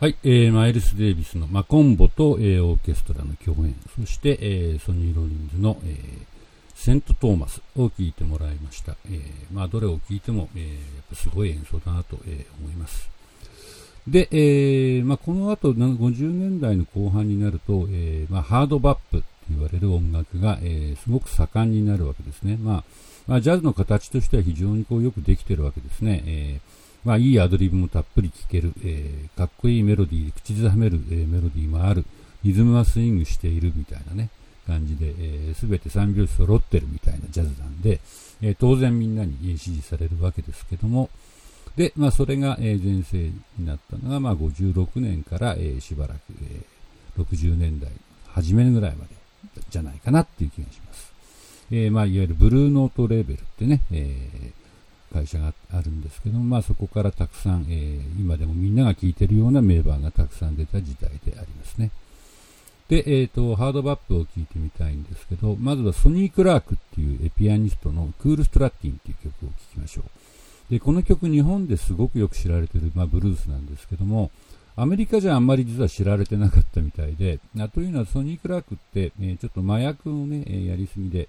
[0.00, 5.96] はい、えー、マイルス・デイビスのマコンボと、えー、オーケストラの共演、そして、えー、ソニー・ローリンズの、えー、
[6.74, 8.96] セント・トーマスを聴いてもらいました。
[9.06, 9.20] えー、
[9.52, 10.70] まあ、どれを聴いても、えー、や
[11.02, 13.08] っぱすごい演奏だなと、えー、思います。
[14.08, 22.58] で、えー、まあ、この後、50年代の後半になると、えー、まあ、ハードバップと言われる音楽が、えー、すごく盛んになるわけですね。
[22.60, 22.84] まあ、
[23.28, 26.24] まあ、ジャズの形としては非常にこうよくできているわけですね。
[26.26, 32.04] えーまあ、いいアドリブもたっぷり聴ける、えー、かっこいいメロディー、口ずさめる、えー、メロディーもある、
[32.42, 34.30] リズムはスイングしているみたいなね、
[34.66, 35.12] 感じで、
[35.54, 38.00] す、え、べ、て三拍子揃ってるみたいなジャズなんで、
[38.40, 41.10] えー、当然みんなに支持されるわけですけども、
[41.76, 47.90] で、まあ、それが、え、前世になったのが、まあ、56年から、えー、しばらく、えー、60年代
[48.28, 49.10] 初めぐらいまで
[49.68, 51.12] じゃないかなっていう気がします。
[51.70, 54.63] えー、まあ、いわゆるブルーノートレーベルってね、えー
[55.14, 61.92] 会社があるんですけども、まあ、そこからたくさん、えー、今でもみんなが聴いてるようなメーバーがたくさん出た時代でありますね。
[62.88, 70.72] で、えっ、ー、と、ハードバップを聴いてみたいんですけど、まずはソニー・クラークっていうピアニストのクール・ストラッティンっていう曲を聴きましょう。
[70.72, 74.30] で、この曲日本ですごくよく知られてる、まあ、ブルースなんですけども、
[74.76, 81.28] アメリカじゃあんまり実は知られてなかったみたいで、あというのはソニー・クラークって、えー、ちょっと麻薬をね、えやりすぎで、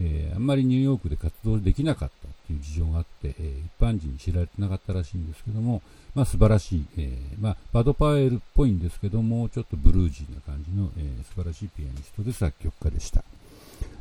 [0.00, 5.82] えー、あんまりニューヨークで活動できなかったっていう事情があって、えー、一般人に知られてなかったらしいんですけども、
[6.14, 13.22] まあ素晴らしい、えー、まあバドパウエルっぽいんですけども、ちょっとブルージーな感じの、えー、素晴らしいピアニストで作曲家でした。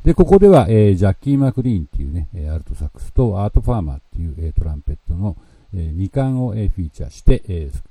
[0.03, 5.35] で、ここでは、えー、ジャッキー・マクリーンっていうね、アルトサックスとアート・ファーマーっていう、えー、トランペットの、
[5.73, 7.81] えー、2管を、えー、フィーチャーして、えー、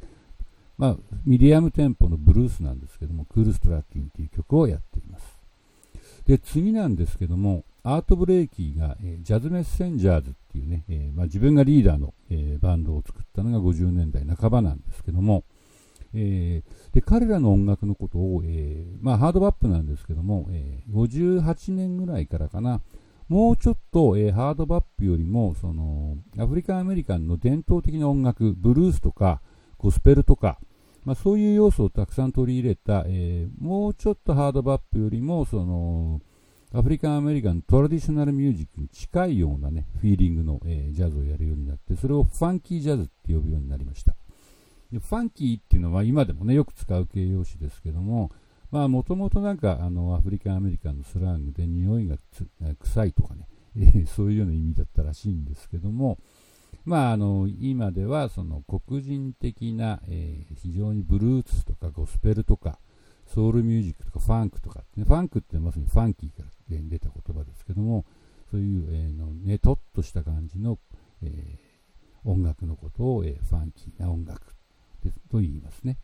[0.78, 5.24] まあ、ミディアムテンポのブルースなんですけども、クール・ストラッティンっていう曲をやっています。
[6.26, 15.44] で、次なんですけども、アートブレイキーが、えー、ジャズメッセンジャーズっていうね、えー、まあ、自分がリーダーの、え、バンドを作ったのが50年代半ばなんですけども、
[16.12, 22.82] え、で彼らの音楽のことを、え、まあ、ハードバップなんですけども、え、58年ぐらいからかな、
[23.28, 29.40] もうちょっと、えー、ハードバップよりもそのアフリカンアメリカンの伝統的な音楽、ブルースとか
[29.78, 30.58] ゴスペルとか、
[31.06, 36.20] まあ、そういう要素をたくさん取り入れた、えー、もうちょっとハードバップよりもその
[36.74, 44.14] アフリカンアメリカントラディショナルミュージックに近いようなね、フィーリングの、えー、ジャズをやるようになって、それをファンキージャズって呼ぶようになりました。
[44.92, 48.30] でファンキーっていうのは今でもね、よく使う形容詞ですけども、
[48.70, 52.18] まあもともとなんかあのアフリカンアメリカンのスラングで匂いが
[52.80, 53.46] 臭いとかね、
[53.78, 56.18] えー、そういうような意味だったらしいんですけども、
[56.84, 62.78] まああの今ではその黒人的な、えー、非常にブルースとかゴスペルとか、
[63.26, 68.04] ソウルミュージックとかファンクとか、ね、ファンクってまさにファンキーからで出た言葉ですけども、
[68.50, 70.78] そういう、えー、のねとっとした感じの、
[71.22, 74.40] えー、音楽のことを、えー、ファンキーな音楽
[75.30, 75.98] と言いますね。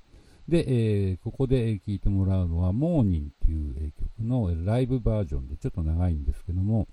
[0.48, 6.86] で、えー、ここで聴いてもらうのは、モーニンっていう、え曲のライブバージョンでちょっと長いんですけども、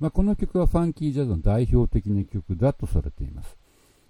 [0.00, 3.56] まあ、この曲はファンキージャズの代表的な曲だとされています。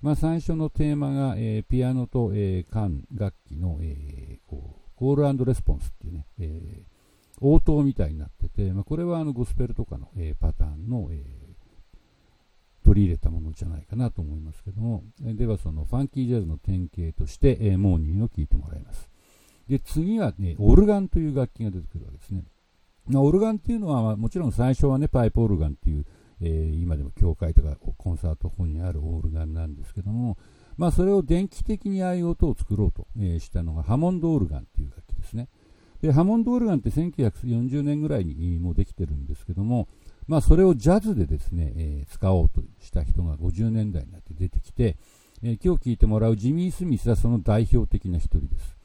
[0.01, 6.96] まあ、最初のテーマが、えー、ピアノと、えー、管楽器の、えー、こうコールレスポンスっていうね、えー、
[7.41, 19.11] 応答みたいになってて、まあ、これはあのゴスペルとかの、えー、パターンの、えー、取り入れたものじゃないかなと思いますけども、え、ではそのファンキージャズの典型として、えー、モーニングを聴いてもらいます。
[19.69, 22.45] で、次はね、オルガンという楽器が出てくるわけですね。
[23.09, 26.05] まあ、オルガンっていうのは、もちろん最初はね、パイプオルガンっていう、
[26.41, 30.37] えー、今でも教会とかコンサート本にあるオルガンなんですけども、
[30.77, 35.49] まあ、それを電気的にああいう音を作ろうと、えー、したのがハモンドオルガンという楽器ですね。
[36.01, 39.89] で、ハモンドオルガンって1940年ぐらいにもうできてるんですけども、
[40.27, 44.97] まあ、それをジャズでですね、えー、使おうとした人が50年代になって出てきて、
[45.43, 48.77] えー、今日聴いてもらうジミー・スミスはその代表的な一人です。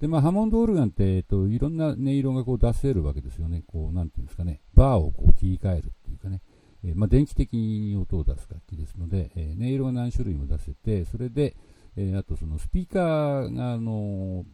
[0.00, 3.62] で、まあ、ハモンドオルガンって、えーと、いろんな音色がこう出せるわけですよね。
[3.66, 6.42] こう、なんていうんですかね、バーをこう切り替えるっていうかね。
[6.84, 11.56] えー、まあ、電気的に音を出す楽器ですので、え、音色が何種類も出せて、それで、
[11.96, 14.44] え、あとそのスピーカーが、あの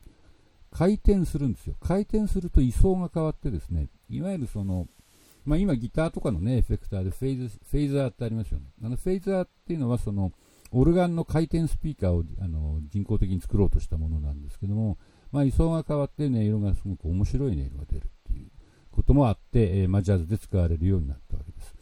[0.71, 1.75] 回転するんですよ。
[1.81, 4.87] 回転すると位相が変わってですね、いわゆるその、
[5.45, 8.67] まあ、今ギターとかのね、エフェクターでフェイズフェイザーってありますよね。
[8.85, 10.33] あのフェイザーっていうのはその、
[10.73, 14.99] オルガンの回転スピーカーをあの人工的に作ろうとしたものなんですけども、
[15.33, 18.51] まあ、位相が変わって音色がすごく面白い音色が出るっていう
[18.93, 21.75] こともあって、えー、まあ、ジャズで使われるようになったわけです。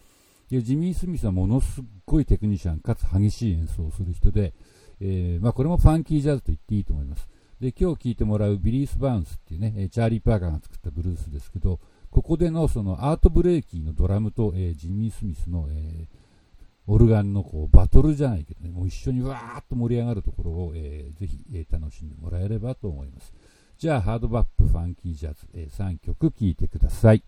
[0.50, 4.54] でジミー・スミスはものすごいテクニシャンかつ激しい演奏をする人で、
[5.00, 7.28] えー、まあ、これもファンキージャズと言っていいと思います。
[7.60, 16.18] で今日聴いてもらうビリース・バウンスっていうね、チャーリー・パーカーが作ったブルースですけど、ここでのそのアートブレーキーのドラムと、えー、ジミー・スミスの、えー
[16.88, 23.34] オルガンのこうバトルじゃないけどね、もう一緒にわーっと盛り上がるところを、えー、ぜひ、えー、楽しんでもらえればと思います。
[23.76, 27.22] じゃあ、ハードバップ、ファンキージャズ、えー、3曲聴いてください。